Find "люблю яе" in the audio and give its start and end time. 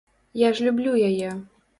0.67-1.29